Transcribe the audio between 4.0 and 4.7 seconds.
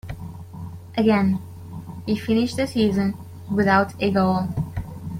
a goal.